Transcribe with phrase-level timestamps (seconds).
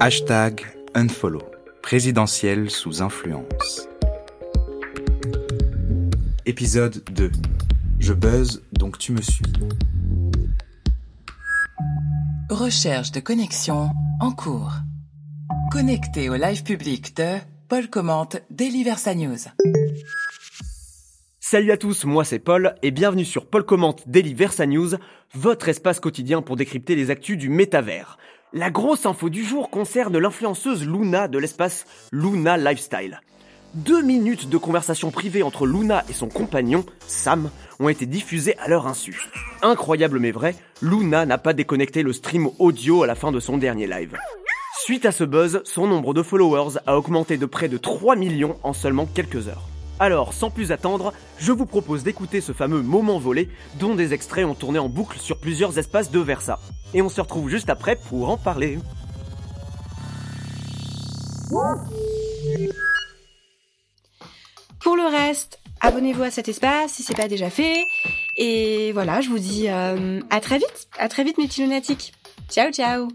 [0.00, 1.42] Hashtag unfollow.
[1.82, 3.88] Présidentiel sous influence.
[6.46, 7.32] Épisode 2.
[7.98, 9.44] Je buzz, donc tu me suis.
[12.50, 13.90] Recherche de connexion
[14.20, 14.72] en cours.
[15.70, 17.36] Connecté au live public de
[17.68, 19.48] Paul Commente Daily Versa News.
[21.50, 24.90] Salut à tous, moi c'est Paul et bienvenue sur Paul Commente Daily Versa News,
[25.32, 28.18] votre espace quotidien pour décrypter les actus du métavers.
[28.52, 33.22] La grosse info du jour concerne l'influenceuse Luna de l'espace Luna Lifestyle.
[33.72, 38.68] Deux minutes de conversation privée entre Luna et son compagnon, Sam, ont été diffusées à
[38.68, 39.18] leur insu.
[39.62, 43.56] Incroyable mais vrai, Luna n'a pas déconnecté le stream audio à la fin de son
[43.56, 44.18] dernier live.
[44.82, 48.58] Suite à ce buzz, son nombre de followers a augmenté de près de 3 millions
[48.64, 49.64] en seulement quelques heures.
[50.00, 53.48] Alors, sans plus attendre, je vous propose d'écouter ce fameux moment volé
[53.80, 56.60] dont des extraits ont tourné en boucle sur plusieurs espaces de Versa.
[56.94, 58.78] Et on se retrouve juste après pour en parler.
[64.80, 67.84] Pour le reste, abonnez-vous à cet espace si c'est pas déjà fait.
[68.36, 70.88] Et voilà, je vous dis euh, à très vite.
[70.98, 72.12] À très vite mes petits lunatiques.
[72.48, 73.08] Ciao ciao.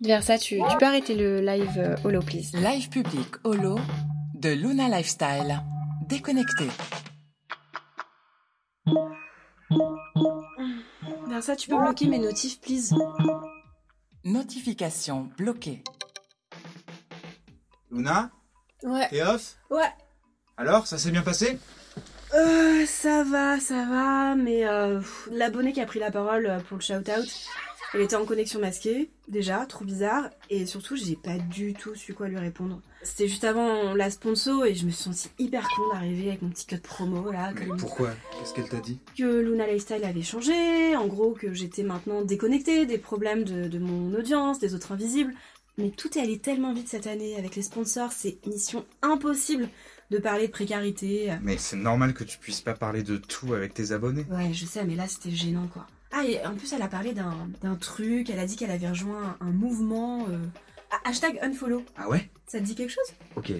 [0.00, 2.52] Versa, tu, tu peux arrêter le live euh, holo please.
[2.54, 3.78] Live public holo
[4.34, 5.62] de Luna Lifestyle.
[6.06, 6.68] Déconnecté.
[11.28, 12.94] Versa, tu peux bloquer mes notifs please.
[14.24, 15.82] Notification bloquée.
[17.90, 18.30] Luna
[18.82, 19.08] Ouais.
[19.08, 19.90] T'es off Ouais.
[20.56, 21.58] Alors, ça s'est bien passé?
[22.34, 26.76] Euh, ça va, ça va, mais euh, l'abonné qui a pris la parole euh, pour
[26.76, 27.28] le shout-out,
[27.94, 32.14] elle était en connexion masquée, déjà, trop bizarre, et surtout, j'ai pas du tout su
[32.14, 32.80] quoi lui répondre.
[33.02, 36.48] C'était juste avant la sponsor, et je me suis sentie hyper con d'arriver avec mon
[36.50, 38.10] petit code promo, là, Mais comme- pourquoi?
[38.38, 38.98] Qu'est-ce qu'elle t'a dit?
[39.16, 43.78] Que Luna Lifestyle avait changé, en gros que j'étais maintenant déconnectée des problèmes de, de
[43.78, 45.34] mon audience, des autres invisibles.
[45.78, 49.68] Mais tout est allé tellement vite cette année avec les sponsors, c'est mission impossible
[50.10, 51.34] de parler de précarité.
[51.42, 54.24] Mais c'est normal que tu puisses pas parler de tout avec tes abonnés.
[54.30, 55.86] Ouais, je sais, mais là c'était gênant quoi.
[56.18, 59.36] Ah, et en plus elle a parlé d'un truc, elle a dit qu'elle avait rejoint
[59.38, 60.26] un mouvement.
[60.30, 60.38] euh,
[60.90, 61.84] ah, hashtag unfollow.
[61.94, 62.30] Ah ouais?
[62.46, 63.12] Ça te dit quelque chose?
[63.36, 63.52] Ok.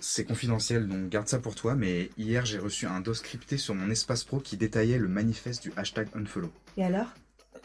[0.00, 3.74] C'est confidentiel, donc garde ça pour toi, mais hier j'ai reçu un dos scripté sur
[3.74, 6.50] mon espace pro qui détaillait le manifeste du hashtag unfollow.
[6.78, 7.08] Et alors?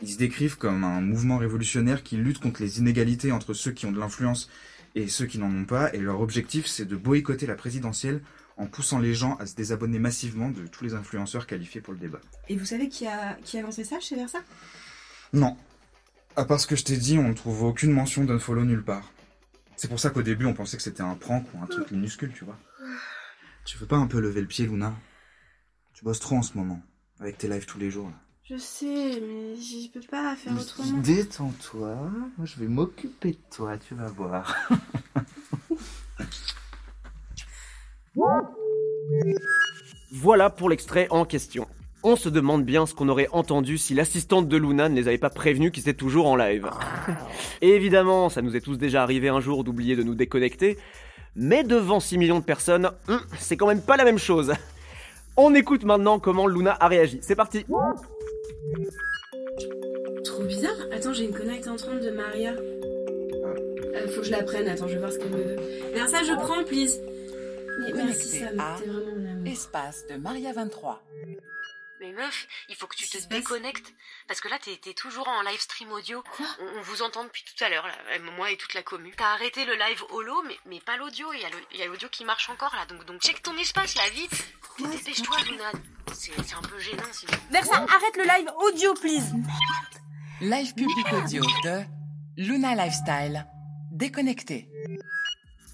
[0.02, 3.86] Ils se décrivent comme un mouvement révolutionnaire qui lutte contre les inégalités entre ceux qui
[3.86, 4.50] ont de l'influence
[4.96, 8.22] et ceux qui n'en ont pas, et leur objectif c'est de boycotter la présidentielle
[8.58, 12.00] en poussant les gens à se désabonner massivement de tous les influenceurs qualifiés pour le
[12.00, 12.20] débat.
[12.50, 14.40] Et vous savez qui a, qui a lancé ça chez Versa?
[15.34, 15.58] Non.
[16.36, 19.12] À part ce que je t'ai dit, on ne trouve aucune mention d'unfollow nulle part.
[19.76, 22.32] C'est pour ça qu'au début, on pensait que c'était un prank ou un truc minuscule,
[22.34, 22.58] tu vois.
[23.66, 24.94] Tu veux pas un peu lever le pied, Luna?
[25.94, 26.82] Tu bosses trop en ce moment,
[27.20, 28.08] avec tes lives tous les jours.
[28.08, 28.16] là.
[28.44, 30.98] Je sais, mais je peux pas faire autrement.
[31.00, 31.96] Détends-toi,
[32.38, 34.68] moi je vais m'occuper de toi, tu vas voir.
[40.16, 41.66] Voilà pour l'extrait en question.
[42.04, 45.18] On se demande bien ce qu'on aurait entendu si l'assistante de Luna ne les avait
[45.18, 46.70] pas prévenus qu'ils étaient toujours en live.
[47.64, 50.78] Et évidemment, ça nous est tous déjà arrivé un jour d'oublier de nous déconnecter,
[51.36, 54.54] mais devant 6 millions de personnes, hum, c'est quand même pas la même chose.
[55.36, 57.18] On écoute maintenant comment Luna a réagi.
[57.24, 57.66] C'est parti
[60.24, 60.78] Trop bizarre.
[60.92, 62.52] Attends, j'ai une connect entrante de Maria.
[62.52, 64.68] Euh, faut que je la prenne.
[64.68, 65.58] Attends, je vais voir ce qu'elle me veut.
[65.96, 67.00] Vers ça, je prends, please.
[67.78, 68.78] Connecté à.
[69.46, 71.04] Espace de Maria 23.
[72.00, 73.94] Mais meuf, il faut que tu te déconnectes.
[74.28, 76.22] Parce que là, t'es t'es toujours en live stream audio.
[76.36, 77.94] Quoi on, on vous entend depuis tout à l'heure, là,
[78.36, 79.14] moi et toute la commu.
[79.16, 81.32] T'as arrêté le live holo, mais, mais pas l'audio.
[81.34, 82.86] Il y a y l'audio qui marche encore, là.
[82.88, 84.48] Donc, donc check ton espace, là, vite.
[84.80, 85.72] Dépêche-toi, Luna.
[86.14, 87.34] C'est c'est un peu gênant, sinon.
[87.52, 89.32] Versa, arrête le live audio, please.
[90.42, 91.84] Live public audio de
[92.36, 93.48] Luna Lifestyle.
[93.92, 94.68] Déconnecté.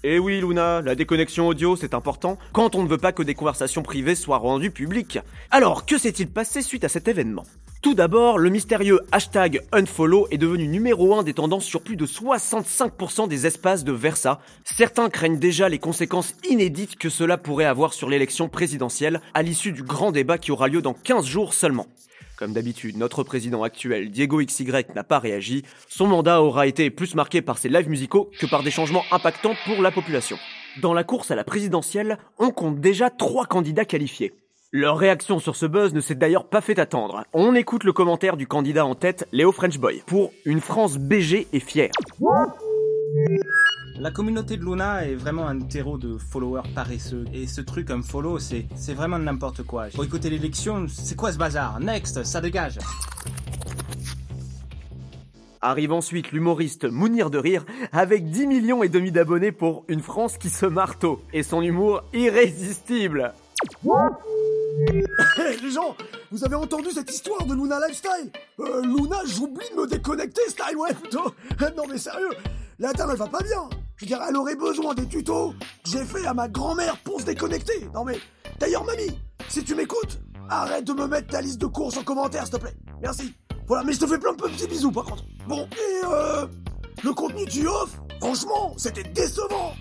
[0.02, 3.34] Eh oui Luna, la déconnexion audio c'est important quand on ne veut pas que des
[3.34, 5.18] conversations privées soient rendues publiques.
[5.50, 7.44] Alors que s'est-il passé suite à cet événement?
[7.82, 12.06] Tout d'abord, le mystérieux hashtag unfollow est devenu numéro 1 des tendances sur plus de
[12.06, 14.40] 65% des espaces de Versa.
[14.64, 19.72] Certains craignent déjà les conséquences inédites que cela pourrait avoir sur l'élection présidentielle à l'issue
[19.72, 21.86] du grand débat qui aura lieu dans 15 jours seulement.
[22.40, 25.62] Comme d'habitude, notre président actuel, Diego XY, n'a pas réagi.
[25.90, 29.52] Son mandat aura été plus marqué par ses lives musicaux que par des changements impactants
[29.66, 30.38] pour la population.
[30.80, 34.32] Dans la course à la présidentielle, on compte déjà trois candidats qualifiés.
[34.72, 37.24] Leur réaction sur ce buzz ne s'est d'ailleurs pas fait attendre.
[37.34, 41.60] On écoute le commentaire du candidat en tête, Léo Frenchboy, pour Une France BG et
[41.60, 41.90] fière.
[44.00, 47.26] La communauté de Luna est vraiment un terreau de followers paresseux.
[47.34, 49.88] Et ce truc comme follow, c'est, c'est vraiment n'importe quoi.
[49.94, 51.78] Pour écouter l'élection, c'est quoi ce bazar?
[51.80, 52.78] Next, ça dégage.
[55.60, 60.38] Arrive ensuite l'humoriste Mounir de Rire avec 10 millions et demi d'abonnés pour une France
[60.38, 63.34] qui se marteau et son humour irrésistible.
[65.36, 65.94] Hey, les gens,
[66.30, 68.30] vous avez entendu cette histoire de Luna Lifestyle?
[68.60, 71.34] Euh, Luna, j'oublie de me déconnecter, style, ouais, plutôt.
[71.76, 72.30] non mais sérieux,
[72.78, 73.68] la dame elle va pas bien.
[74.00, 75.52] Je veux elle aurait besoin des tutos
[75.84, 77.86] que j'ai fait à ma grand-mère pour se déconnecter.
[77.94, 78.18] Non mais,
[78.58, 79.18] d'ailleurs mamie,
[79.48, 80.18] si tu m'écoutes,
[80.48, 82.74] arrête de me mettre ta liste de courses en commentaire, s'il te plaît.
[83.02, 83.34] Merci.
[83.66, 85.24] Voilà, mais je te fais plein de petits bisous par contre.
[85.46, 86.46] Bon, et euh,
[87.04, 89.74] le contenu du off, franchement, c'était décevant.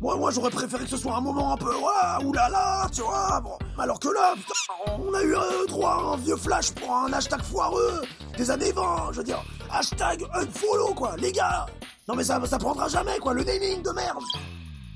[0.00, 3.40] Moi, moi, j'aurais préféré que ce soit un moment un peu, ouais, oulala, tu vois,
[3.40, 3.58] bon.
[3.76, 5.34] Alors que là, putain, on a eu
[5.66, 8.02] droit à un vieux flash pour un hashtag foireux
[8.36, 11.66] des années 20, je veux dire, hashtag unfollow, quoi, les gars.
[12.08, 14.22] Non mais ça, ça prendra jamais, quoi, le naming de merde.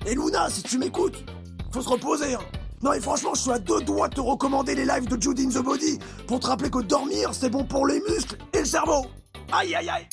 [0.06, 1.22] Et Luna, si tu m'écoutes,
[1.70, 2.40] faut se reposer, hein.
[2.82, 5.44] Non et franchement, je suis à deux doigts de te recommander les lives de Judy
[5.44, 8.64] in the Body pour te rappeler que dormir, c'est bon pour les muscles et le
[8.64, 9.06] cerveau.
[9.52, 10.08] Aïe aïe aïe.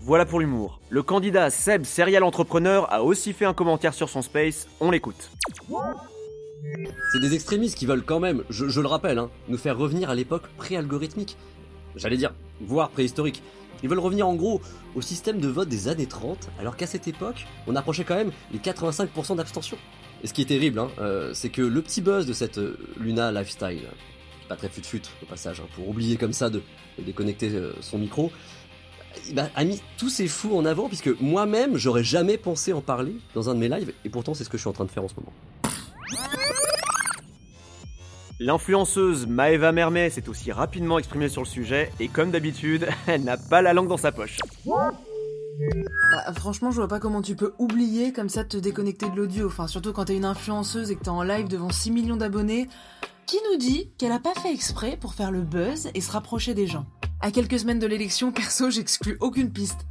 [0.00, 0.80] Voilà pour l'humour.
[0.88, 5.32] Le candidat Seb, serial entrepreneur, a aussi fait un commentaire sur son space, on l'écoute.
[7.12, 10.10] C'est des extrémistes qui veulent quand même, je, je le rappelle, hein, nous faire revenir
[10.10, 11.36] à l'époque pré-algorithmique.
[11.96, 13.42] J'allais dire, voire préhistorique.
[13.82, 14.60] Ils veulent revenir en gros
[14.94, 18.32] au système de vote des années 30, alors qu'à cette époque, on approchait quand même
[18.52, 19.76] les 85% d'abstention.
[20.22, 22.78] Et ce qui est terrible, hein, euh, c'est que le petit buzz de cette euh,
[22.98, 23.82] Luna Lifestyle,
[24.48, 26.62] pas très fut-fut au passage, hein, pour oublier comme ça de,
[26.98, 28.32] déconnecter euh, son micro,
[29.32, 33.16] ben, a mis tous ces fous en avant, puisque moi-même, j'aurais jamais pensé en parler
[33.34, 34.90] dans un de mes lives, et pourtant c'est ce que je suis en train de
[34.90, 35.32] faire en ce moment.
[38.38, 43.38] L'influenceuse Maeva Mermet s'est aussi rapidement exprimée sur le sujet, et comme d'habitude, elle n'a
[43.38, 44.36] pas la langue dans sa poche.
[44.66, 49.16] Bah, franchement, je vois pas comment tu peux oublier comme ça de te déconnecter de
[49.16, 49.46] l'audio.
[49.46, 52.68] Enfin, surtout quand t'es une influenceuse et que t'es en live devant 6 millions d'abonnés.
[53.26, 56.52] Qui nous dit qu'elle a pas fait exprès pour faire le buzz et se rapprocher
[56.52, 56.84] des gens?
[57.22, 59.86] À quelques semaines de l'élection, perso, j'exclus aucune piste.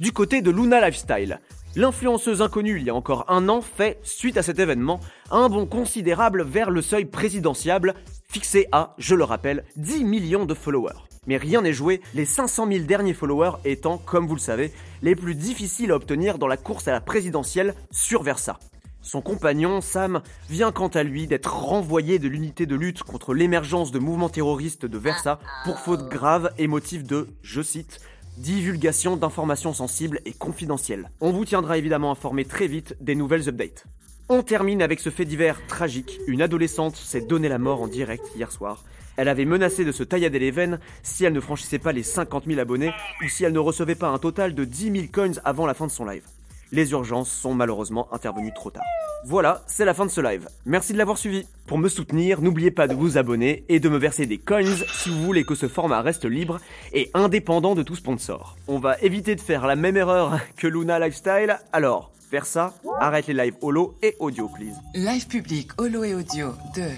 [0.00, 1.40] Du côté de Luna Lifestyle,
[1.76, 5.66] l'influenceuse inconnue il y a encore un an fait, suite à cet événement, un bond
[5.66, 7.94] considérable vers le seuil présidentiable,
[8.28, 10.98] fixé à, je le rappelle, 10 millions de followers.
[11.26, 14.72] Mais rien n'est joué, les 500 000 derniers followers étant, comme vous le savez,
[15.02, 18.58] les plus difficiles à obtenir dans la course à la présidentielle sur Versa.
[19.02, 23.90] Son compagnon, Sam, vient quant à lui d'être renvoyé de l'unité de lutte contre l'émergence
[23.90, 28.00] de mouvements terroristes de Versa pour faute grave et motif de, je cite,
[28.36, 31.10] divulgation d'informations sensibles et confidentielles.
[31.20, 33.86] On vous tiendra évidemment informé très vite des nouvelles updates.
[34.28, 36.18] On termine avec ce fait divers tragique.
[36.26, 38.84] Une adolescente s'est donné la mort en direct hier soir.
[39.16, 42.46] Elle avait menacé de se taillader les veines si elle ne franchissait pas les 50
[42.46, 42.92] 000 abonnés
[43.22, 45.86] ou si elle ne recevait pas un total de 10 000 coins avant la fin
[45.86, 46.24] de son live.
[46.74, 48.82] Les urgences sont malheureusement intervenues trop tard.
[49.26, 50.48] Voilà, c'est la fin de ce live.
[50.64, 51.46] Merci de l'avoir suivi.
[51.66, 54.64] Pour me soutenir, n'oubliez pas de vous abonner et de me verser des coins
[54.94, 56.60] si vous voulez que ce format reste libre
[56.94, 58.56] et indépendant de tout sponsor.
[58.68, 63.26] On va éviter de faire la même erreur que Luna Lifestyle, alors, faire ça, arrête
[63.26, 64.74] les lives holo et audio please.
[64.94, 66.88] Live public, holo et audio de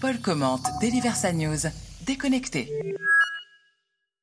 [0.00, 1.66] Paul Commente, Deliversa News,
[2.06, 2.72] déconnecté.